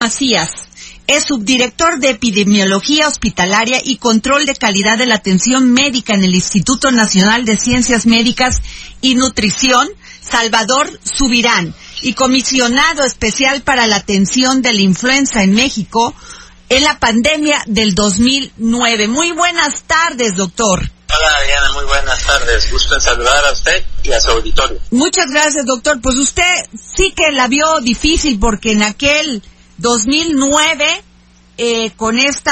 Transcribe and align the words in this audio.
Macías 0.00 0.68
es 1.08 1.24
subdirector 1.24 1.98
de 1.98 2.10
Epidemiología 2.10 3.08
Hospitalaria 3.08 3.80
y 3.82 3.96
Control 3.96 4.46
de 4.46 4.54
Calidad 4.54 4.96
de 4.96 5.06
la 5.06 5.16
Atención 5.16 5.72
Médica 5.72 6.14
en 6.14 6.22
el 6.22 6.36
Instituto 6.36 6.92
Nacional 6.92 7.44
de 7.44 7.58
Ciencias 7.58 8.06
Médicas 8.06 8.62
y 9.00 9.16
Nutrición, 9.16 9.88
Salvador 10.20 10.88
Subirán, 11.02 11.74
y 12.00 12.12
comisionado 12.12 13.02
especial 13.02 13.62
para 13.62 13.88
la 13.88 13.96
atención 13.96 14.62
de 14.62 14.72
la 14.72 14.82
influenza 14.82 15.42
en 15.42 15.56
México 15.56 16.14
en 16.68 16.84
la 16.84 17.00
pandemia 17.00 17.60
del 17.66 17.96
2009. 17.96 19.08
Muy 19.08 19.32
buenas 19.32 19.82
tardes, 19.82 20.36
doctor. 20.36 20.78
Hola 20.78 21.36
Diana, 21.44 21.72
muy 21.72 21.86
buenas 21.86 22.24
tardes. 22.24 22.70
Gusto 22.70 22.94
en 22.94 23.00
saludar 23.00 23.44
a 23.46 23.52
usted 23.52 23.84
y 24.04 24.12
a 24.12 24.20
su 24.20 24.30
auditorio. 24.30 24.78
Muchas 24.92 25.26
gracias, 25.32 25.66
doctor. 25.66 26.00
Pues 26.00 26.14
usted 26.18 26.54
sí 26.80 27.12
que 27.16 27.32
la 27.32 27.48
vio 27.48 27.80
difícil 27.80 28.38
porque 28.38 28.70
en 28.70 28.84
aquel 28.84 29.42
2009, 29.78 31.02
eh, 31.56 31.90
con 31.96 32.18
este 32.18 32.50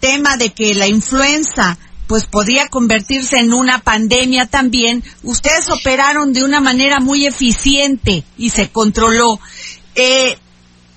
tema 0.00 0.36
de 0.36 0.50
que 0.50 0.74
la 0.74 0.88
influenza 0.88 1.78
pues 2.06 2.26
podía 2.26 2.68
convertirse 2.68 3.38
en 3.38 3.54
una 3.54 3.78
pandemia 3.78 4.46
también, 4.46 5.02
ustedes 5.22 5.70
operaron 5.70 6.32
de 6.32 6.44
una 6.44 6.60
manera 6.60 7.00
muy 7.00 7.24
eficiente 7.24 8.24
y 8.36 8.50
se 8.50 8.68
controló. 8.68 9.40
Eh, 9.94 10.36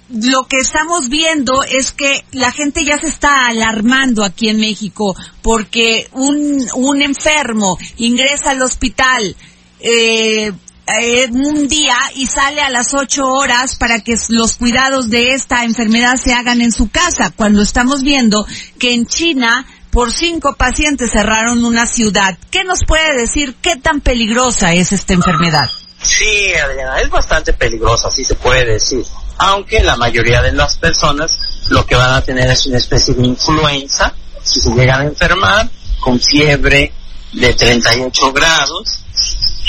lo 0.09 0.43
que 0.43 0.57
estamos 0.57 1.09
viendo 1.09 1.63
es 1.63 1.91
que 1.91 2.25
la 2.31 2.51
gente 2.51 2.83
ya 2.83 2.97
se 2.97 3.07
está 3.07 3.47
alarmando 3.47 4.23
aquí 4.23 4.49
en 4.49 4.59
México 4.59 5.15
porque 5.41 6.09
un, 6.11 6.67
un 6.75 7.01
enfermo 7.01 7.77
ingresa 7.97 8.51
al 8.51 8.61
hospital, 8.61 9.35
eh, 9.79 10.51
eh, 10.87 11.27
un 11.31 11.67
día 11.67 11.97
y 12.15 12.27
sale 12.27 12.61
a 12.61 12.69
las 12.69 12.93
ocho 12.93 13.25
horas 13.25 13.75
para 13.75 14.01
que 14.01 14.15
los 14.29 14.57
cuidados 14.57 15.09
de 15.09 15.31
esta 15.33 15.63
enfermedad 15.63 16.15
se 16.15 16.33
hagan 16.33 16.61
en 16.61 16.71
su 16.71 16.89
casa, 16.89 17.31
cuando 17.35 17.61
estamos 17.61 18.03
viendo 18.03 18.45
que 18.79 18.93
en 18.93 19.05
China 19.07 19.65
por 19.89 20.11
cinco 20.11 20.55
pacientes 20.55 21.11
cerraron 21.11 21.63
una 21.63 21.87
ciudad. 21.87 22.37
¿Qué 22.51 22.63
nos 22.63 22.81
puede 22.85 23.17
decir 23.17 23.55
qué 23.61 23.77
tan 23.77 24.01
peligrosa 24.01 24.73
es 24.73 24.91
esta 24.91 25.13
enfermedad? 25.13 25.69
Sí, 26.01 26.53
Adriana, 26.53 26.99
es 26.99 27.09
bastante 27.09 27.53
peligrosa, 27.53 28.09
así 28.09 28.23
se 28.23 28.35
puede 28.35 28.65
decir. 28.65 29.03
Aunque 29.37 29.81
la 29.81 29.95
mayoría 29.95 30.41
de 30.41 30.51
las 30.51 30.75
personas 30.75 31.31
lo 31.69 31.85
que 31.85 31.95
van 31.95 32.13
a 32.13 32.21
tener 32.21 32.49
es 32.51 32.65
una 32.67 32.77
especie 32.77 33.13
de 33.13 33.25
influenza, 33.25 34.13
si 34.43 34.61
se 34.61 34.69
llegan 34.69 35.01
a 35.01 35.05
enfermar, 35.05 35.69
con 35.99 36.19
fiebre 36.19 36.91
de 37.31 37.53
38 37.53 38.33
grados, 38.33 39.04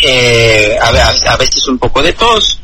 eh, 0.03 0.77
a, 0.81 1.37
veces 1.37 1.67
un 1.69 1.79
poco 1.79 2.03
de 2.03 2.13
tos, 2.13 2.59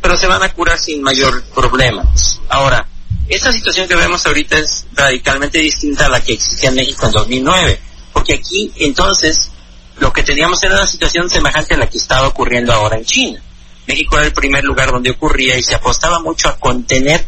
pero 0.00 0.16
se 0.16 0.26
van 0.26 0.42
a 0.42 0.52
curar 0.52 0.78
sin 0.78 1.02
mayor 1.02 1.42
problema. 1.54 2.02
Ahora, 2.48 2.86
esta 3.28 3.52
situación 3.52 3.88
que 3.88 3.96
vemos 3.96 4.26
ahorita 4.26 4.58
es 4.58 4.86
radicalmente 4.92 5.58
distinta 5.58 6.06
a 6.06 6.08
la 6.08 6.22
que 6.22 6.32
existía 6.32 6.70
en 6.70 6.76
México 6.76 7.06
en 7.06 7.12
2009, 7.12 7.80
porque 8.12 8.34
aquí 8.34 8.72
entonces 8.76 9.50
lo 9.98 10.12
que 10.12 10.22
teníamos 10.22 10.62
era 10.62 10.74
una 10.74 10.86
situación 10.86 11.28
semejante 11.30 11.74
a 11.74 11.78
la 11.78 11.88
que 11.88 11.98
estaba 11.98 12.28
ocurriendo 12.28 12.72
ahora 12.72 12.96
en 12.96 13.04
China. 13.04 13.42
México 13.86 14.16
era 14.16 14.26
el 14.26 14.32
primer 14.32 14.64
lugar 14.64 14.90
donde 14.90 15.10
ocurría 15.10 15.56
y 15.56 15.62
se 15.62 15.74
apostaba 15.74 16.20
mucho 16.20 16.48
a 16.48 16.58
contener 16.58 17.24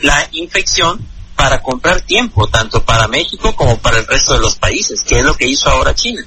la 0.00 0.28
infección 0.32 1.06
para 1.40 1.62
comprar 1.62 2.02
tiempo, 2.02 2.46
tanto 2.48 2.84
para 2.84 3.08
México 3.08 3.56
como 3.56 3.78
para 3.78 3.96
el 3.96 4.06
resto 4.06 4.34
de 4.34 4.40
los 4.40 4.56
países, 4.56 5.00
que 5.00 5.20
es 5.20 5.24
lo 5.24 5.34
que 5.34 5.48
hizo 5.48 5.70
ahora 5.70 5.94
China. 5.94 6.22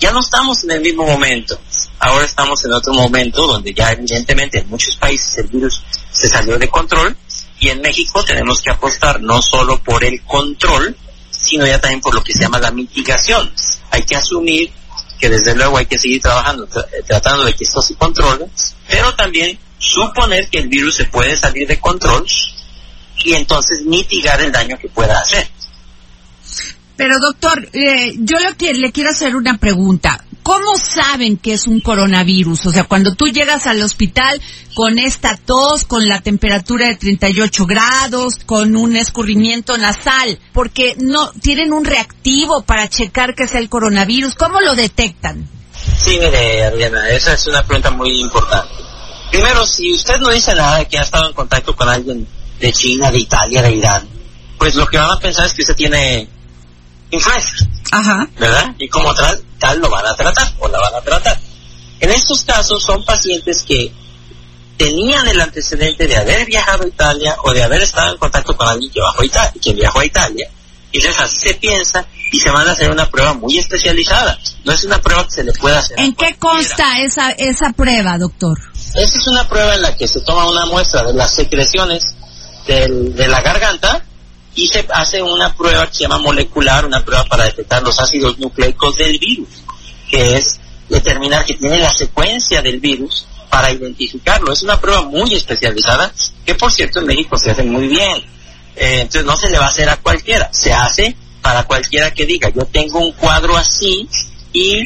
Ya 0.00 0.10
no 0.10 0.18
estamos 0.18 0.64
en 0.64 0.72
el 0.72 0.80
mismo 0.80 1.06
momento, 1.06 1.56
ahora 2.00 2.24
estamos 2.24 2.64
en 2.64 2.72
otro 2.72 2.92
momento 2.92 3.46
donde 3.46 3.72
ya 3.72 3.92
evidentemente 3.92 4.58
en 4.58 4.68
muchos 4.68 4.96
países 4.96 5.38
el 5.38 5.46
virus 5.46 5.84
se 6.10 6.28
salió 6.28 6.58
de 6.58 6.68
control 6.68 7.16
y 7.60 7.68
en 7.68 7.80
México 7.80 8.24
tenemos 8.24 8.60
que 8.60 8.70
apostar 8.70 9.20
no 9.20 9.40
solo 9.40 9.80
por 9.84 10.02
el 10.02 10.20
control, 10.24 10.96
sino 11.30 11.64
ya 11.64 11.80
también 11.80 12.00
por 12.00 12.16
lo 12.16 12.24
que 12.24 12.32
se 12.32 12.40
llama 12.40 12.58
la 12.58 12.72
mitigación. 12.72 13.48
Hay 13.92 14.02
que 14.02 14.16
asumir 14.16 14.72
que 15.20 15.30
desde 15.30 15.54
luego 15.54 15.78
hay 15.78 15.86
que 15.86 15.96
seguir 15.96 16.20
trabajando, 16.20 16.66
tratando 17.06 17.44
de 17.44 17.52
que 17.54 17.62
esto 17.62 17.80
se 17.80 17.94
controle, 17.94 18.46
pero 18.88 19.14
también 19.14 19.60
suponer 19.78 20.48
que 20.48 20.58
el 20.58 20.66
virus 20.66 20.96
se 20.96 21.04
puede 21.04 21.36
salir 21.36 21.68
de 21.68 21.78
control 21.78 22.26
y 23.24 23.34
entonces 23.34 23.82
mitigar 23.84 24.40
el 24.40 24.52
daño 24.52 24.78
que 24.78 24.88
pueda 24.88 25.18
hacer. 25.18 25.48
Pero 26.96 27.18
doctor, 27.20 27.68
eh, 27.72 28.14
yo 28.18 28.38
le, 28.38 28.74
le 28.74 28.92
quiero 28.92 29.10
hacer 29.10 29.36
una 29.36 29.58
pregunta. 29.58 30.24
¿Cómo 30.42 30.76
saben 30.76 31.36
que 31.36 31.54
es 31.54 31.66
un 31.66 31.80
coronavirus? 31.80 32.66
O 32.66 32.70
sea, 32.70 32.84
cuando 32.84 33.14
tú 33.14 33.26
llegas 33.26 33.66
al 33.66 33.82
hospital 33.82 34.40
con 34.74 34.96
esta 34.96 35.36
tos, 35.36 35.84
con 35.84 36.06
la 36.06 36.20
temperatura 36.20 36.86
de 36.86 36.94
38 36.94 37.66
grados, 37.66 38.36
con 38.46 38.76
un 38.76 38.94
escurrimiento 38.96 39.76
nasal, 39.76 40.38
porque 40.52 40.94
no 40.98 41.32
tienen 41.32 41.72
un 41.72 41.84
reactivo 41.84 42.62
para 42.62 42.88
checar 42.88 43.34
que 43.34 43.42
es 43.42 43.56
el 43.56 43.68
coronavirus, 43.68 44.36
¿cómo 44.36 44.60
lo 44.60 44.76
detectan? 44.76 45.48
Sí, 45.98 46.16
mire, 46.20 46.64
Adriana, 46.64 47.08
esa 47.10 47.34
es 47.34 47.46
una 47.48 47.64
pregunta 47.64 47.90
muy 47.90 48.20
importante. 48.20 48.72
Primero, 49.32 49.66
si 49.66 49.92
usted 49.92 50.18
no 50.20 50.30
dice 50.30 50.54
nada 50.54 50.78
de 50.78 50.86
que 50.86 50.98
ha 50.98 51.02
estado 51.02 51.28
en 51.28 51.34
contacto 51.34 51.74
con 51.74 51.88
alguien 51.88 52.26
de 52.58 52.72
China, 52.72 53.10
de 53.10 53.18
Italia, 53.18 53.62
de 53.62 53.72
Irán, 53.72 54.08
pues 54.58 54.74
lo 54.74 54.86
que 54.86 54.98
van 54.98 55.10
a 55.10 55.18
pensar 55.18 55.46
es 55.46 55.54
que 55.54 55.62
usted 55.62 55.76
tiene 55.76 56.28
influenza. 57.10 57.52
Ajá. 57.92 58.28
¿Verdad? 58.38 58.74
Y 58.78 58.88
como 58.88 59.14
tal, 59.14 59.42
tal 59.58 59.78
lo 59.78 59.90
van 59.90 60.06
a 60.06 60.14
tratar 60.14 60.52
o 60.58 60.68
la 60.68 60.78
van 60.78 60.94
a 60.94 61.00
tratar. 61.00 61.40
En 62.00 62.10
estos 62.10 62.44
casos 62.44 62.82
son 62.82 63.04
pacientes 63.04 63.62
que 63.62 63.92
tenían 64.76 65.26
el 65.28 65.40
antecedente 65.40 66.06
de 66.06 66.16
haber 66.16 66.44
viajado 66.46 66.84
a 66.84 66.88
Italia 66.88 67.36
o 67.44 67.52
de 67.52 67.62
haber 67.62 67.82
estado 67.82 68.12
en 68.12 68.18
contacto 68.18 68.56
con 68.56 68.68
alguien 68.68 68.90
que, 68.90 69.00
viajó 69.00 69.22
a 69.22 69.24
Italia, 69.24 69.52
que 69.62 69.72
viajó 69.72 70.00
a 70.00 70.04
Italia. 70.04 70.50
Y 70.92 70.98
entonces 70.98 71.22
así 71.22 71.38
se 71.48 71.54
piensa 71.54 72.06
y 72.32 72.38
se 72.38 72.50
van 72.50 72.68
a 72.68 72.72
hacer 72.72 72.90
una 72.90 73.08
prueba 73.10 73.34
muy 73.34 73.58
especializada. 73.58 74.38
No 74.64 74.72
es 74.72 74.84
una 74.84 75.00
prueba 75.00 75.24
que 75.24 75.30
se 75.30 75.44
le 75.44 75.52
pueda 75.52 75.78
hacer. 75.78 75.98
¿En 75.98 76.14
qué 76.14 76.36
consta 76.38 77.00
esa, 77.00 77.30
esa 77.32 77.72
prueba, 77.72 78.18
doctor? 78.18 78.58
Esa 78.94 79.18
es 79.18 79.26
una 79.26 79.48
prueba 79.48 79.74
en 79.74 79.82
la 79.82 79.96
que 79.96 80.06
se 80.08 80.20
toma 80.20 80.48
una 80.48 80.66
muestra 80.66 81.02
de 81.02 81.12
las 81.14 81.34
secreciones 81.34 82.15
de 82.66 83.28
la 83.28 83.40
garganta 83.40 84.04
y 84.54 84.68
se 84.68 84.86
hace 84.92 85.22
una 85.22 85.54
prueba 85.54 85.86
que 85.86 85.94
se 85.94 86.02
llama 86.02 86.18
molecular, 86.18 86.86
una 86.86 87.04
prueba 87.04 87.24
para 87.24 87.44
detectar 87.44 87.82
los 87.82 88.00
ácidos 88.00 88.38
nucleicos 88.38 88.96
del 88.96 89.18
virus, 89.18 89.48
que 90.10 90.34
es 90.34 90.58
determinar 90.88 91.44
que 91.44 91.54
tiene 91.54 91.78
la 91.78 91.92
secuencia 91.92 92.62
del 92.62 92.80
virus 92.80 93.26
para 93.50 93.70
identificarlo. 93.70 94.52
Es 94.52 94.62
una 94.62 94.80
prueba 94.80 95.02
muy 95.02 95.34
especializada 95.34 96.12
que 96.44 96.54
por 96.54 96.72
cierto 96.72 97.00
en 97.00 97.06
México 97.06 97.36
se 97.36 97.50
hace 97.50 97.62
muy 97.62 97.86
bien. 97.86 98.16
Eh, 98.76 99.00
entonces 99.00 99.24
no 99.24 99.36
se 99.36 99.50
le 99.50 99.58
va 99.58 99.66
a 99.66 99.68
hacer 99.68 99.88
a 99.88 99.96
cualquiera, 99.96 100.50
se 100.52 100.72
hace 100.72 101.16
para 101.40 101.64
cualquiera 101.64 102.12
que 102.12 102.26
diga 102.26 102.50
yo 102.50 102.64
tengo 102.66 102.98
un 102.98 103.12
cuadro 103.12 103.56
así 103.56 104.08
y, 104.52 104.82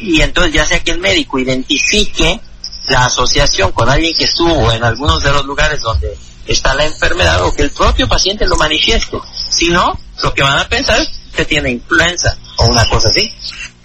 y 0.00 0.20
entonces 0.20 0.52
ya 0.52 0.66
sea 0.66 0.82
que 0.82 0.90
el 0.92 0.98
médico 0.98 1.38
identifique 1.38 2.40
la 2.88 3.06
asociación 3.06 3.72
con 3.72 3.88
alguien 3.88 4.14
que 4.14 4.24
estuvo 4.24 4.70
en 4.72 4.84
algunos 4.84 5.22
de 5.22 5.32
los 5.32 5.44
lugares 5.44 5.80
donde 5.80 6.16
está 6.46 6.74
la 6.74 6.84
enfermedad 6.84 7.42
o 7.44 7.54
que 7.54 7.62
el 7.62 7.70
propio 7.70 8.08
paciente 8.08 8.46
lo 8.46 8.56
manifieste. 8.56 9.18
Si 9.50 9.68
no, 9.68 9.98
lo 10.22 10.34
que 10.34 10.42
van 10.42 10.58
a 10.58 10.68
pensar 10.68 11.00
es 11.00 11.10
que 11.34 11.44
tiene 11.44 11.70
influenza 11.70 12.36
o 12.58 12.66
una 12.66 12.88
cosa 12.88 13.08
así. 13.08 13.32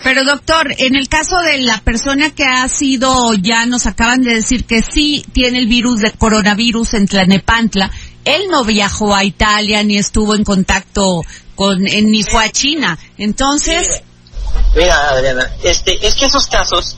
Pero 0.03 0.24
doctor, 0.24 0.74
en 0.77 0.95
el 0.95 1.07
caso 1.07 1.38
de 1.39 1.59
la 1.59 1.80
persona 1.81 2.31
que 2.31 2.44
ha 2.44 2.68
sido, 2.68 3.33
ya 3.35 3.65
nos 3.68 3.85
acaban 3.85 4.24
de 4.24 4.33
decir 4.33 4.65
que 4.65 4.81
sí 4.81 5.24
tiene 5.31 5.59
el 5.59 5.68
virus 5.68 6.01
de 6.01 6.12
coronavirus 6.12 6.95
en 6.95 7.07
Tlanepantla, 7.07 7.91
él 8.25 8.44
no 8.50 8.63
viajó 8.63 9.13
a 9.13 9.24
Italia 9.24 9.83
ni 9.83 9.97
estuvo 9.97 10.33
en 10.33 10.44
contacto 10.44 11.21
con, 11.56 11.83
ni 11.83 12.24
fue 12.24 12.45
a 12.45 12.51
China. 12.51 12.97
Entonces... 13.18 14.01
Mira, 14.75 15.09
Adriana, 15.09 15.51
este, 15.63 16.06
es 16.06 16.15
que 16.15 16.25
esos 16.25 16.47
casos, 16.47 16.97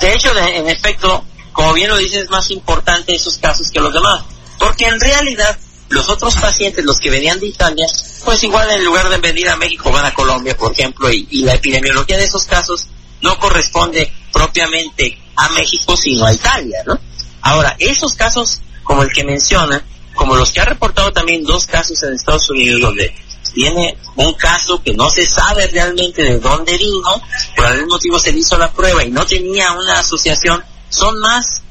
de 0.00 0.12
hecho, 0.12 0.30
en 0.38 0.68
efecto, 0.68 1.24
como 1.52 1.72
bien 1.72 1.88
lo 1.88 1.96
dices, 1.96 2.24
es 2.24 2.30
más 2.30 2.50
importante 2.50 3.14
esos 3.14 3.38
casos 3.38 3.70
que 3.70 3.80
los 3.80 3.92
demás. 3.92 4.22
Porque 4.64 4.86
en 4.86 4.98
realidad 4.98 5.58
los 5.90 6.08
otros 6.08 6.36
pacientes, 6.36 6.82
los 6.86 6.98
que 6.98 7.10
venían 7.10 7.38
de 7.38 7.48
Italia, 7.48 7.86
pues 8.24 8.42
igual 8.44 8.70
en 8.70 8.82
lugar 8.82 9.10
de 9.10 9.18
venir 9.18 9.46
a 9.50 9.56
México 9.56 9.92
van 9.92 10.06
a 10.06 10.14
Colombia, 10.14 10.56
por 10.56 10.72
ejemplo, 10.72 11.12
y, 11.12 11.42
la 11.42 11.52
epidemiología 11.52 12.16
de 12.16 12.24
esos 12.24 12.44
casos 12.44 12.86
no 13.20 13.38
corresponde 13.38 14.10
propiamente 14.32 15.18
a 15.36 15.50
México, 15.50 15.94
sino 15.98 16.24
a 16.24 16.32
Italia, 16.32 16.82
¿no? 16.86 16.98
Ahora, 17.42 17.76
esos 17.78 18.14
casos 18.14 18.62
como 18.82 19.02
el 19.02 19.12
que 19.12 19.22
menciona, 19.22 19.84
como 20.14 20.34
los 20.34 20.50
que 20.50 20.60
ha 20.60 20.64
reportado 20.64 21.12
también 21.12 21.44
dos 21.44 21.66
casos 21.66 22.02
en 22.02 22.14
Estados 22.14 22.48
Unidos 22.48 22.80
donde 22.80 23.14
tiene 23.52 23.98
un 24.16 24.32
caso 24.32 24.82
que 24.82 24.94
no 24.94 25.10
se 25.10 25.26
sabe 25.26 25.66
realmente 25.66 26.22
de 26.22 26.38
dónde 26.38 26.78
vino, 26.78 27.22
por 27.54 27.66
algún 27.66 27.88
motivo 27.88 28.18
se 28.18 28.30
hizo 28.30 28.56
la 28.56 28.72
prueba 28.72 29.04
y 29.04 29.10
no 29.10 29.26
tenía 29.26 29.72
una 29.72 30.00
asociación, 30.00 30.64
son 30.88 31.18
más, 31.20 31.63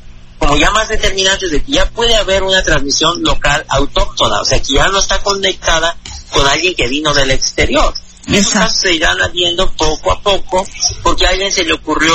como 0.43 0.57
ya 0.57 0.71
más 0.71 0.89
determinantes 0.89 1.51
de 1.51 1.63
que 1.63 1.71
ya 1.71 1.89
puede 1.89 2.15
haber 2.15 2.43
una 2.43 2.61
transmisión 2.61 3.23
local 3.23 3.65
autóctona, 3.69 4.41
o 4.41 4.45
sea 4.45 4.61
que 4.61 4.73
ya 4.73 4.89
no 4.89 4.99
está 4.99 5.19
conectada 5.19 5.95
con 6.31 6.45
alguien 6.47 6.75
que 6.75 6.87
vino 6.87 7.13
del 7.13 7.31
exterior. 7.31 7.93
Esos 8.27 8.53
casos 8.53 8.79
se 8.79 8.93
irán 8.93 9.21
habiendo 9.21 9.71
poco 9.73 10.11
a 10.11 10.21
poco 10.21 10.65
porque 11.01 11.25
a 11.25 11.29
alguien 11.29 11.51
se 11.51 11.63
le 11.63 11.73
ocurrió 11.73 12.13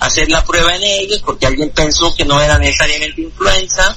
hacer 0.00 0.28
la 0.30 0.44
prueba 0.44 0.74
en 0.76 0.82
ellos, 0.82 1.22
porque 1.24 1.46
alguien 1.46 1.70
pensó 1.70 2.14
que 2.14 2.24
no 2.24 2.40
era 2.40 2.58
necesariamente 2.58 3.22
influenza 3.22 3.96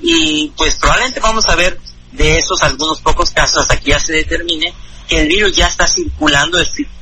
y 0.00 0.48
pues 0.56 0.76
probablemente 0.76 1.20
vamos 1.20 1.46
a 1.48 1.56
ver 1.56 1.78
de 2.12 2.38
esos 2.38 2.62
algunos 2.62 3.00
pocos 3.00 3.30
casos 3.30 3.62
hasta 3.62 3.78
que 3.78 3.90
ya 3.90 3.98
se 3.98 4.12
determine 4.12 4.74
que 5.08 5.20
el 5.20 5.28
virus 5.28 5.56
ya 5.56 5.66
está 5.66 5.86
circulando 5.86 6.58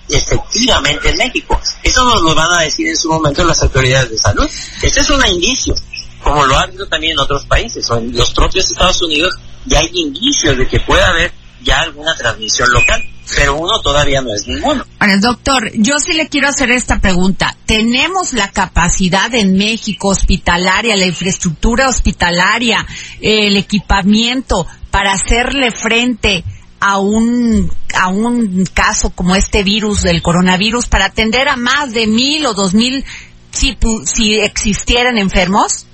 efectivamente 0.08 1.10
en 1.10 1.16
México. 1.16 1.60
Eso 1.82 2.04
nos 2.04 2.22
lo 2.22 2.34
van 2.34 2.52
a 2.52 2.62
decir 2.62 2.88
en 2.88 2.96
su 2.96 3.08
momento 3.08 3.44
las 3.44 3.62
autoridades 3.62 4.10
de 4.10 4.19
salud. 4.19 4.48
Este 4.82 5.00
es 5.00 5.10
un 5.10 5.24
indicio, 5.26 5.74
como 6.22 6.44
lo 6.44 6.56
ha 6.56 6.62
habido 6.62 6.86
también 6.86 7.12
en 7.12 7.20
otros 7.20 7.44
países 7.46 7.88
o 7.90 7.98
en 7.98 8.16
los 8.16 8.32
propios 8.32 8.70
Estados 8.70 9.02
Unidos, 9.02 9.34
ya 9.66 9.78
hay 9.80 9.90
indicios 9.94 10.56
de 10.56 10.66
que 10.66 10.80
puede 10.80 11.02
haber 11.02 11.32
ya 11.62 11.80
alguna 11.80 12.14
transmisión 12.16 12.70
local, 12.72 13.02
pero 13.36 13.56
uno 13.56 13.80
todavía 13.82 14.20
no 14.20 14.34
es 14.34 14.46
ninguno. 14.46 14.84
Bueno, 14.98 15.14
doctor, 15.20 15.70
yo 15.74 15.98
sí 15.98 16.12
le 16.12 16.28
quiero 16.28 16.48
hacer 16.48 16.70
esta 16.70 17.00
pregunta. 17.00 17.56
¿Tenemos 17.66 18.32
la 18.32 18.50
capacidad 18.50 19.32
en 19.34 19.56
México 19.56 20.08
hospitalaria, 20.08 20.96
la 20.96 21.06
infraestructura 21.06 21.88
hospitalaria, 21.88 22.86
el 23.20 23.56
equipamiento 23.56 24.66
para 24.90 25.12
hacerle 25.12 25.70
frente 25.70 26.44
a 26.80 26.98
un, 26.98 27.72
a 27.94 28.08
un 28.08 28.64
caso 28.74 29.10
como 29.10 29.36
este 29.36 29.62
virus 29.62 30.02
del 30.02 30.20
coronavirus, 30.20 30.86
para 30.86 31.06
atender 31.06 31.48
a 31.48 31.56
más 31.56 31.92
de 31.92 32.06
mil 32.08 32.44
o 32.46 32.54
dos 32.54 32.74
mil 32.74 33.04
si, 33.52 33.76
si 34.04 34.40
existieran 34.40 35.16
enfermos? 35.16 35.86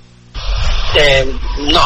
Eh, 0.95 1.35
no, 1.59 1.81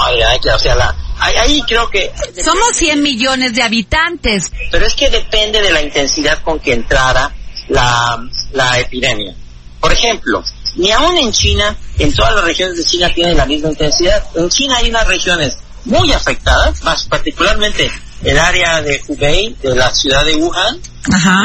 o 0.55 0.59
sea, 0.59 0.75
la, 0.75 0.95
ahí 1.19 1.61
creo 1.67 1.89
que... 1.89 2.11
Somos 2.43 2.75
100 2.75 3.01
millones 3.01 3.53
de 3.53 3.63
habitantes. 3.63 4.51
Pero 4.71 4.85
es 4.85 4.93
que 4.95 5.09
depende 5.09 5.61
de 5.61 5.71
la 5.71 5.81
intensidad 5.81 6.41
con 6.41 6.59
que 6.59 6.73
entrara 6.73 7.31
la, 7.67 8.25
la 8.51 8.79
epidemia. 8.79 9.35
Por 9.79 9.91
ejemplo, 9.91 10.43
ni 10.75 10.91
aún 10.91 11.17
en 11.17 11.31
China, 11.31 11.75
en 11.99 12.13
todas 12.13 12.33
las 12.35 12.43
regiones 12.43 12.77
de 12.77 12.83
China 12.85 13.11
tienen 13.13 13.37
la 13.37 13.45
misma 13.45 13.69
intensidad. 13.69 14.23
En 14.35 14.49
China 14.49 14.77
hay 14.77 14.89
unas 14.89 15.07
regiones 15.07 15.57
muy 15.85 16.11
afectadas, 16.13 16.81
más 16.83 17.03
particularmente 17.03 17.91
el 18.23 18.39
área 18.39 18.81
de 18.81 19.01
Hubei, 19.07 19.55
de 19.61 19.75
la 19.75 19.93
ciudad 19.93 20.25
de 20.25 20.35
Wuhan, 20.35 20.79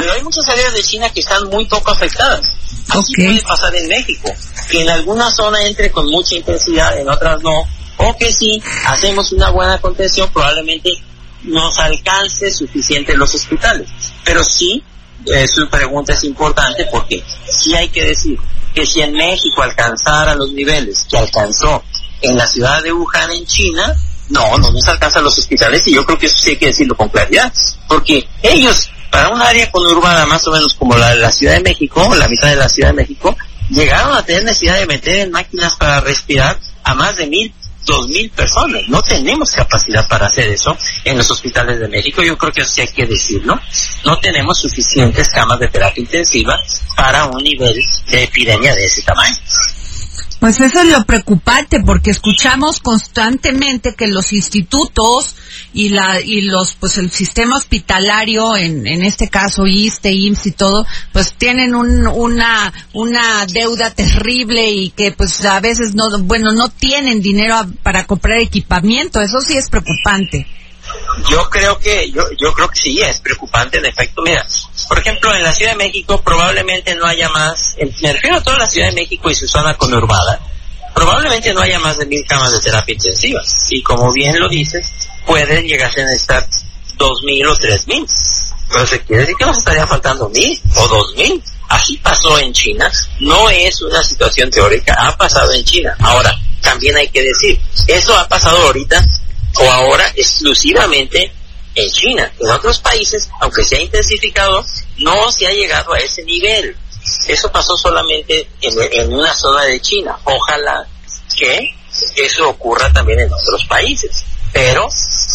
pero 0.00 0.12
hay 0.12 0.22
muchas 0.22 0.48
áreas 0.48 0.72
de 0.74 0.82
China 0.82 1.10
que 1.10 1.20
están 1.20 1.48
muy 1.48 1.66
poco 1.66 1.90
afectadas. 1.90 2.42
Así 2.88 3.14
puede 3.16 3.42
pasar 3.42 3.74
en 3.74 3.88
México, 3.88 4.32
que 4.70 4.82
en 4.82 4.90
alguna 4.90 5.30
zona 5.30 5.62
entre 5.66 5.90
con 5.90 6.06
mucha 6.06 6.36
intensidad, 6.36 6.98
en 6.98 7.08
otras 7.08 7.42
no, 7.42 7.64
o 7.98 8.16
que 8.16 8.32
si 8.32 8.62
hacemos 8.86 9.32
una 9.32 9.50
buena 9.50 9.78
contención 9.80 10.30
probablemente 10.32 10.90
nos 11.42 11.78
alcance 11.78 12.50
suficiente 12.50 13.16
los 13.16 13.34
hospitales. 13.34 13.88
Pero 14.24 14.42
sí, 14.44 14.82
eh, 15.26 15.46
su 15.48 15.68
pregunta 15.68 16.12
es 16.12 16.24
importante 16.24 16.86
porque 16.90 17.22
sí 17.48 17.74
hay 17.74 17.88
que 17.88 18.04
decir 18.04 18.38
que 18.74 18.86
si 18.86 19.00
en 19.00 19.12
México 19.12 19.62
alcanzara 19.62 20.34
los 20.34 20.52
niveles 20.52 21.06
que 21.10 21.18
alcanzó 21.18 21.82
en 22.20 22.36
la 22.36 22.46
ciudad 22.46 22.82
de 22.82 22.92
Wuhan 22.92 23.32
en 23.32 23.46
China, 23.46 23.96
no, 24.28 24.58
no 24.58 24.70
nos 24.70 24.88
alcanzan 24.88 25.24
los 25.24 25.38
hospitales 25.38 25.86
y 25.86 25.94
yo 25.94 26.04
creo 26.04 26.18
que 26.18 26.26
eso 26.26 26.38
sí 26.38 26.50
hay 26.50 26.56
que 26.56 26.66
decirlo 26.66 26.96
con 26.96 27.08
claridad, 27.08 27.52
porque 27.86 28.28
ellos, 28.42 28.90
para 29.10 29.28
un 29.28 29.40
área 29.40 29.70
conurbada 29.70 30.26
más 30.26 30.46
o 30.46 30.52
menos 30.52 30.74
como 30.74 30.96
la 30.96 31.10
de 31.10 31.16
la 31.16 31.32
Ciudad 31.32 31.54
de 31.54 31.60
México, 31.60 32.14
la 32.14 32.28
mitad 32.28 32.48
de 32.48 32.56
la 32.56 32.68
Ciudad 32.68 32.90
de 32.90 32.96
México, 32.96 33.36
llegaron 33.70 34.16
a 34.16 34.24
tener 34.24 34.44
necesidad 34.44 34.78
de 34.78 34.86
meter 34.86 35.20
en 35.20 35.30
máquinas 35.30 35.74
para 35.76 36.00
respirar 36.00 36.58
a 36.84 36.94
más 36.94 37.16
de 37.16 37.26
mil 37.26 37.54
dos 37.88 38.06
mil 38.08 38.30
personas. 38.30 38.82
No 38.88 39.02
tenemos 39.02 39.50
capacidad 39.52 40.06
para 40.06 40.26
hacer 40.26 40.48
eso 40.48 40.76
en 41.04 41.16
los 41.16 41.30
hospitales 41.30 41.80
de 41.80 41.88
México. 41.88 42.22
Yo 42.22 42.36
creo 42.36 42.52
que 42.52 42.60
eso 42.60 42.70
sí 42.70 42.80
hay 42.82 42.88
que 42.88 43.06
decirlo. 43.06 43.58
No 44.04 44.18
tenemos 44.18 44.60
suficientes 44.60 45.30
camas 45.30 45.58
de 45.58 45.68
terapia 45.68 46.02
intensiva 46.02 46.56
para 46.94 47.24
un 47.26 47.42
nivel 47.42 47.82
de 48.10 48.24
epidemia 48.24 48.74
de 48.74 48.84
ese 48.84 49.02
tamaño. 49.02 49.36
Pues 50.40 50.60
eso 50.60 50.80
es 50.80 50.88
lo 50.88 51.04
preocupante 51.04 51.80
porque 51.80 52.10
escuchamos 52.10 52.78
constantemente 52.78 53.96
que 53.96 54.06
los 54.06 54.32
institutos 54.32 55.34
y 55.74 55.88
la 55.88 56.20
y 56.20 56.42
los 56.42 56.74
pues 56.74 56.96
el 56.96 57.10
sistema 57.10 57.56
hospitalario 57.56 58.56
en, 58.56 58.86
en 58.86 59.02
este 59.02 59.28
caso 59.28 59.66
ISTE, 59.66 60.12
IMSS 60.12 60.46
y 60.46 60.52
todo 60.52 60.86
pues 61.12 61.34
tienen 61.34 61.74
un, 61.74 62.06
una 62.06 62.72
una 62.92 63.46
deuda 63.46 63.90
terrible 63.90 64.70
y 64.70 64.90
que 64.90 65.10
pues 65.10 65.44
a 65.44 65.58
veces 65.58 65.96
no 65.96 66.04
bueno 66.20 66.52
no 66.52 66.68
tienen 66.68 67.20
dinero 67.20 67.56
para 67.82 68.06
comprar 68.06 68.38
equipamiento. 68.38 69.20
Eso 69.20 69.40
sí 69.40 69.56
es 69.56 69.68
preocupante 69.68 70.46
yo 71.28 71.48
creo 71.50 71.78
que 71.78 72.10
yo 72.10 72.24
yo 72.38 72.52
creo 72.52 72.68
que 72.68 72.80
sí 72.80 73.00
es 73.00 73.20
preocupante 73.20 73.78
en 73.78 73.86
efecto 73.86 74.22
mira 74.22 74.46
por 74.88 74.98
ejemplo 74.98 75.34
en 75.34 75.42
la 75.42 75.52
Ciudad 75.52 75.72
de 75.72 75.78
México 75.78 76.20
probablemente 76.22 76.94
no 76.94 77.06
haya 77.06 77.28
más 77.28 77.76
me 77.78 78.12
refiero 78.12 78.36
a 78.36 78.42
toda 78.42 78.58
la 78.58 78.66
Ciudad 78.66 78.88
de 78.88 78.94
México 78.94 79.30
y 79.30 79.34
su 79.34 79.46
zona 79.46 79.74
conurbada 79.74 80.40
probablemente 80.98 81.54
no 81.54 81.60
haya 81.60 81.78
más 81.78 81.96
de 81.98 82.06
mil 82.06 82.24
camas 82.26 82.52
de 82.52 82.60
terapia 82.60 82.94
intensiva. 82.94 83.40
Y 83.70 83.82
como 83.82 84.12
bien 84.12 84.38
lo 84.38 84.48
dices 84.48 84.86
pueden 85.24 85.66
llegar 85.66 85.92
a 85.96 86.02
necesitar 86.02 86.48
dos 86.96 87.22
mil 87.22 87.46
o 87.46 87.56
tres 87.56 87.86
mil. 87.86 88.06
Se 88.08 89.00
quiere 89.00 89.22
decir 89.22 89.36
que 89.38 89.46
nos 89.46 89.58
estaría 89.58 89.86
faltando 89.86 90.28
mil 90.28 90.60
o 90.76 90.88
dos 90.88 91.14
mil. 91.16 91.42
Así 91.68 91.98
pasó 91.98 92.38
en 92.38 92.52
China. 92.52 92.90
No 93.20 93.48
es 93.48 93.80
una 93.82 94.02
situación 94.02 94.50
teórica 94.50 94.94
ha 94.98 95.16
pasado 95.16 95.52
en 95.52 95.64
China. 95.64 95.96
Ahora 96.00 96.34
también 96.60 96.96
hay 96.96 97.08
que 97.08 97.22
decir 97.22 97.60
eso 97.86 98.16
ha 98.18 98.28
pasado 98.28 98.58
ahorita 98.66 99.04
o 99.56 99.70
ahora 99.70 100.06
exclusivamente 100.14 101.32
en 101.74 101.90
China. 101.90 102.32
En 102.38 102.50
otros 102.50 102.78
países, 102.80 103.28
aunque 103.40 103.64
se 103.64 103.76
ha 103.76 103.80
intensificado, 103.80 104.64
no 104.98 105.30
se 105.30 105.46
ha 105.46 105.52
llegado 105.52 105.92
a 105.92 105.98
ese 105.98 106.22
nivel. 106.24 106.76
Eso 107.26 107.50
pasó 107.50 107.76
solamente 107.76 108.48
en, 108.60 109.12
una 109.12 109.34
zona 109.34 109.64
de 109.64 109.80
China. 109.80 110.18
Ojalá 110.24 110.86
que 111.36 111.74
eso 112.16 112.48
ocurra 112.48 112.92
también 112.92 113.20
en 113.20 113.32
otros 113.32 113.64
países. 113.66 114.24
Pero, 114.52 114.88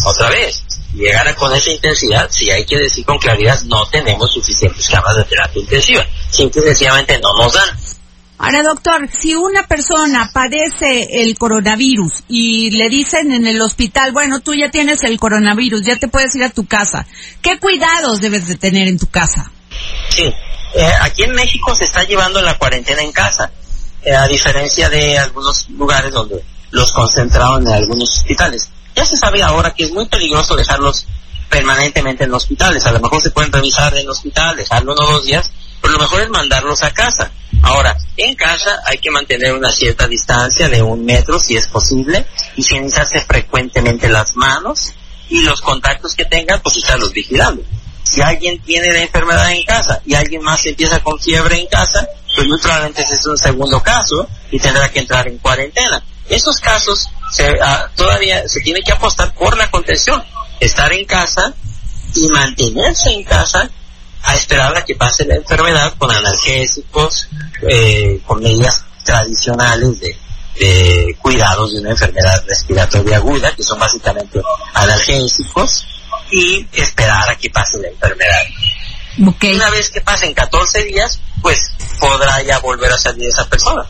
otra 0.06 0.29
vez, 0.29 0.63
llegar 0.93 1.34
con 1.36 1.53
esa 1.55 1.72
intensidad, 1.72 2.29
si 2.29 2.50
hay 2.51 2.65
que 2.65 2.77
decir 2.77 3.05
con 3.05 3.17
claridad, 3.20 3.62
no 3.63 3.86
tenemos 3.88 4.32
suficientes 4.32 4.88
camas 4.88 5.15
de 5.15 5.24
terapia 5.25 5.62
intensiva. 5.62 6.05
Simple 6.32 6.62
y 6.62 6.65
sencillamente 6.65 7.20
no 7.20 7.34
nos 7.38 7.53
dan. 7.53 7.70
Ahora, 8.46 8.62
doctor, 8.62 9.08
si 9.10 9.36
una 9.36 9.66
persona 9.68 10.30
padece 10.34 11.22
el 11.22 11.38
coronavirus 11.38 12.24
y 12.28 12.72
le 12.72 12.90
dicen 12.90 13.32
en 13.32 13.48
el 13.48 13.62
hospital, 13.62 14.12
bueno, 14.12 14.42
tú 14.42 14.54
ya 14.54 14.70
tienes 14.70 15.02
el 15.04 15.18
coronavirus, 15.18 15.82
ya 15.82 15.96
te 15.96 16.10
puedes 16.10 16.36
ir 16.36 16.44
a 16.44 16.50
tu 16.50 16.66
casa, 16.66 17.08
¿qué 17.42 17.58
cuidados 17.58 18.20
debes 18.20 18.46
de 18.50 18.58
tener 18.58 18.90
en 18.90 19.00
tu 19.00 19.08
casa? 19.08 19.50
Sí, 20.10 20.24
eh, 20.24 20.92
aquí 21.00 21.24
en 21.24 21.32
México 21.32 21.74
se 21.74 21.86
está 21.86 22.04
llevando 22.04 22.42
la 22.42 22.58
cuarentena 22.58 23.02
en 23.02 23.14
casa, 23.14 23.50
eh, 24.04 24.14
a 24.14 24.28
diferencia 24.28 24.90
de 24.90 25.18
algunos 25.18 25.70
lugares 25.70 26.12
donde 26.12 26.44
los 26.72 26.92
concentraron 26.92 27.66
en 27.66 27.74
algunos 27.74 28.10
hospitales. 28.10 28.70
Ya 28.94 29.06
se 29.06 29.16
sabe 29.16 29.42
ahora 29.42 29.74
que 29.74 29.86
es 29.86 29.94
muy 29.94 30.06
peligroso 30.08 30.58
dejarlos 30.58 31.06
permanentemente 31.48 32.26
en 32.26 32.34
hospitales. 32.34 32.86
A 32.88 32.92
lo 32.92 33.00
mejor 33.00 33.22
se 33.22 33.32
pueden 33.32 33.54
revisar 33.54 33.96
en 33.96 34.10
hospital, 34.10 34.58
dejarlo 34.58 34.92
uno 34.92 35.02
o 35.08 35.12
dos 35.14 35.26
días, 35.26 35.50
pero 35.84 35.96
lo 35.96 36.00
mejor 36.00 36.22
es 36.22 36.30
mandarlos 36.30 36.82
a 36.82 36.92
casa. 36.92 37.30
Ahora, 37.62 37.98
en 38.16 38.36
casa 38.36 38.80
hay 38.86 39.00
que 39.00 39.12
mantener 39.12 39.54
una 39.54 39.70
cierta 39.70 40.08
distancia 40.08 40.70
de 40.70 40.82
un 40.82 41.04
metro 41.04 41.42
si 41.42 41.58
es 41.58 41.68
posible, 41.68 42.25
higienizarse 42.56 43.20
frecuentemente 43.20 44.08
las 44.08 44.34
manos 44.38 44.94
y 45.28 45.42
los 45.42 45.60
contactos 45.60 46.16
que 46.16 46.24
tengan, 46.24 46.62
pues 46.62 46.78
estarlos 46.78 47.12
vigilando. 47.12 47.63
Si 48.02 48.22
alguien 48.22 48.62
tiene 48.62 48.94
la 48.94 49.02
enfermedad 49.02 49.52
en 49.52 49.66
casa 49.66 50.02
y 50.06 50.16
alguien 50.16 50.42
más 50.42 50.66
empieza 50.66 51.02
con 51.02 51.20
fiebre 51.20 51.60
en 51.60 51.68
casa, 51.68 52.08
pues 52.34 52.48
muy 52.48 52.60
probablemente 52.60 53.02
ese 53.02 53.16
es 53.16 53.25
un 53.25 53.38
segundo 53.38 53.84
caso 53.84 54.28
y 54.52 54.60
tendrá 54.60 54.90
que 54.90 55.00
entrar 55.00 55.28
en 55.28 55.38
cuarentena. 55.38 56.02
Esos 56.30 56.62
casos 56.62 57.10
ah, 57.62 57.90
todavía 57.94 58.48
se 58.48 58.62
tiene 58.62 58.80
que 58.82 58.94
apostar 58.94 59.34
por 59.34 59.58
la 59.58 59.70
contención, 59.70 60.24
estar 60.62 60.94
en 60.94 61.04
casa 61.04 61.54
y 62.16 62.28
mantenerse 62.30 63.10
en 63.10 63.24
casa 63.25 63.70
a 64.24 64.36
esperar 64.36 64.75
a 64.75 64.86
que 64.86 64.96
pase 64.96 65.25
la 65.25 65.36
enfermedad 65.36 65.94
con 65.98 66.10
analgésicos, 66.10 67.27
eh, 67.68 68.22
con 68.25 68.42
medidas 68.42 68.84
tradicionales 69.03 70.00
de, 70.00 70.18
cuidados 71.22 71.74
de 71.74 71.82
una 71.82 71.92
enfermedad 71.92 72.44
respiratoria 72.48 73.18
aguda, 73.18 73.53
que 73.56 73.63
son 73.63 73.80
básicamente 73.80 74.42
analgésicos, 74.74 75.86
y 76.32 76.65
esperar 76.72 77.30
a 77.30 77.36
que 77.36 77.50
pase 77.50 77.80
la 77.80 77.89
enfermedad. 77.89 78.42
Una 79.18 79.70
vez 79.70 79.89
que 79.89 80.01
pasen 80.01 80.34
14 80.34 80.84
días, 80.86 81.20
pues 81.42 81.72
podrá 82.00 82.42
ya 82.44 82.60
volver 82.60 82.92
a 82.92 82.98
salir 82.98 83.27
esa 83.27 83.48
persona. 83.48 83.84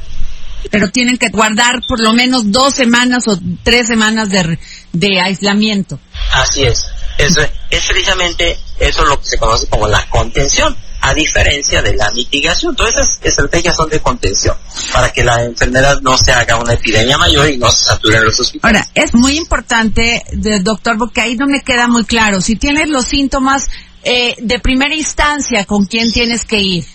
Pero 0.72 0.90
tienen 0.90 1.18
que 1.18 1.30
guardar 1.30 1.82
por 1.88 2.02
lo 2.02 2.14
menos 2.14 2.52
dos 2.52 2.74
semanas 2.74 3.28
o 3.28 3.38
tres 3.64 3.88
semanas 3.88 4.30
de, 4.30 4.58
de 4.94 5.20
aislamiento. 5.22 6.00
Así 6.32 6.64
es. 6.64 6.86
Eso 7.18 7.42
es 7.42 7.52
precisamente 7.88 8.58
eso 8.80 9.06
lo 9.06 9.20
que 9.20 9.28
se 9.28 9.38
conoce 9.38 9.68
como 9.68 9.88
la 9.88 10.08
contención, 10.10 10.76
a 11.02 11.14
diferencia 11.14 11.82
de 11.82 11.96
la 11.96 12.12
mitigación. 12.12 12.76
Todas 12.76 12.94
esas 12.96 13.20
estrategias 13.22 13.76
son 13.76 13.90
de 13.90 14.00
contención, 14.00 14.56
para 14.92 15.12
que 15.12 15.24
la 15.24 15.44
enfermedad 15.44 16.00
no 16.02 16.18
se 16.18 16.32
haga 16.32 16.58
una 16.58 16.74
epidemia 16.74 17.18
mayor 17.18 17.50
y 17.50 17.58
no 17.58 17.70
se 17.72 17.86
saturen 17.86 18.24
los 18.24 18.40
hospitales. 18.40 18.82
Ahora, 18.82 19.06
es 19.06 19.14
muy 19.14 19.38
importante, 19.38 20.24
doctor, 20.62 20.98
porque 20.98 21.22
ahí 21.22 21.36
no 21.36 21.48
me 21.48 21.62
queda 21.62 21.88
muy 21.88 22.06
claro. 22.06 22.42
Si 22.42 22.56
tienes 22.56 22.90
los 22.90 23.06
síntomas 23.06 23.70
eh, 24.04 24.36
de 24.38 24.60
primera 24.60 24.96
instancia, 24.96 25.66
¿con 25.66 25.86
quién 25.86 26.12
tienes 26.12 26.46
que 26.46 26.58
ir? 26.58 26.86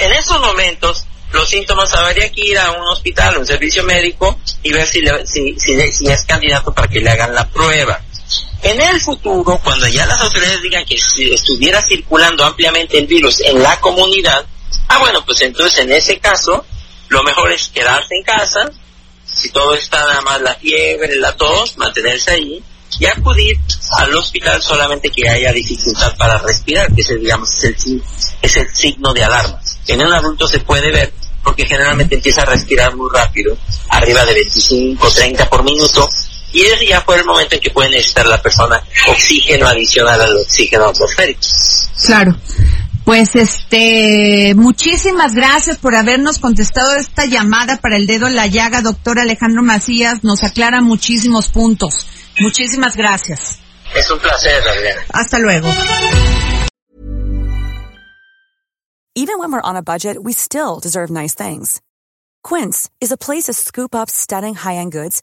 En 0.00 0.12
esos 0.12 0.40
momentos, 0.40 1.04
los 1.32 1.48
síntomas 1.48 1.92
habría 1.94 2.30
que 2.30 2.42
ir 2.44 2.58
a 2.58 2.72
un 2.72 2.86
hospital, 2.88 3.38
un 3.38 3.46
servicio 3.46 3.84
médico 3.84 4.38
y 4.62 4.72
ver 4.72 4.86
si, 4.86 5.00
si, 5.24 5.58
si 5.58 6.06
es 6.06 6.24
candidato 6.26 6.72
para 6.72 6.88
que 6.88 7.00
le 7.00 7.10
hagan 7.10 7.34
la 7.34 7.48
prueba 7.48 8.00
en 8.62 8.80
el 8.80 9.00
futuro, 9.00 9.60
cuando 9.62 9.88
ya 9.88 10.06
las 10.06 10.20
autoridades 10.20 10.62
digan 10.62 10.84
que 10.84 10.96
si 10.98 11.32
estuviera 11.32 11.82
circulando 11.82 12.44
ampliamente 12.44 12.98
el 12.98 13.06
virus 13.06 13.40
en 13.40 13.62
la 13.62 13.80
comunidad, 13.80 14.44
ah 14.88 14.98
bueno, 14.98 15.24
pues 15.24 15.40
entonces 15.40 15.80
en 15.80 15.92
ese 15.92 16.18
caso, 16.18 16.64
lo 17.08 17.22
mejor 17.22 17.50
es 17.50 17.68
quedarse 17.68 18.14
en 18.14 18.22
casa, 18.22 18.70
si 19.24 19.50
todo 19.50 19.74
está 19.74 20.00
nada 20.00 20.20
más 20.22 20.40
la 20.40 20.54
fiebre, 20.54 21.16
la 21.16 21.36
tos, 21.36 21.76
mantenerse 21.76 22.32
ahí, 22.32 22.62
y 22.98 23.06
acudir 23.06 23.58
al 23.98 24.14
hospital 24.14 24.62
solamente 24.62 25.10
que 25.10 25.28
haya 25.28 25.52
dificultad 25.52 26.16
para 26.16 26.38
respirar, 26.38 26.94
que 26.94 27.00
ese 27.00 27.16
digamos 27.16 27.56
es 27.56 27.64
el, 27.64 28.02
es 28.42 28.56
el 28.56 28.74
signo 28.74 29.12
de 29.12 29.24
alarma. 29.24 29.60
En 29.86 30.02
un 30.02 30.12
adulto 30.12 30.46
se 30.46 30.60
puede 30.60 30.90
ver 30.90 31.12
porque 31.42 31.66
generalmente 31.66 32.14
empieza 32.14 32.42
a 32.42 32.46
respirar 32.46 32.94
muy 32.94 33.10
rápido, 33.12 33.56
arriba 33.88 34.24
de 34.24 34.34
25, 34.34 35.10
30 35.10 35.50
por 35.50 35.64
minuto, 35.64 36.08
y 36.52 36.62
ese 36.62 36.86
ya 36.86 37.00
fue 37.00 37.16
el 37.16 37.24
momento 37.24 37.54
en 37.54 37.60
que 37.60 37.70
puede 37.70 37.90
necesitar 37.90 38.26
la 38.26 38.40
persona 38.40 38.82
oxígeno 39.08 39.66
adicional 39.66 40.20
al 40.20 40.36
oxígeno 40.36 40.86
atmosférico. 40.86 41.40
Claro. 42.04 42.36
Pues 43.04 43.34
este, 43.34 44.54
muchísimas 44.54 45.34
gracias 45.34 45.78
por 45.78 45.96
habernos 45.96 46.38
contestado 46.38 46.94
esta 46.94 47.24
llamada 47.24 47.78
para 47.78 47.96
el 47.96 48.06
dedo 48.06 48.28
en 48.28 48.36
la 48.36 48.46
llaga, 48.46 48.80
doctor 48.80 49.18
Alejandro 49.18 49.62
Macías, 49.62 50.22
nos 50.22 50.44
aclara 50.44 50.80
muchísimos 50.82 51.48
puntos. 51.48 52.06
Muchísimas 52.38 52.96
gracias. 52.96 53.58
Es 53.94 54.08
un 54.10 54.20
placer, 54.20 54.62
Adriana. 54.68 55.02
Hasta 55.12 55.38
luego. 55.38 55.68
Even 59.14 59.38
when 59.38 59.52
we're 59.52 59.60
on 59.62 59.76
a 59.76 59.82
budget, 59.82 60.16
we 60.22 60.32
still 60.32 60.78
deserve 60.80 61.10
nice 61.10 61.34
things. 61.34 61.82
Quince 62.42 62.88
is 63.00 63.12
a 63.12 63.18
place 63.18 63.44
to 63.44 63.52
scoop 63.52 63.94
up 63.94 64.08
stunning 64.08 64.54
high-end 64.54 64.92
goods 64.92 65.22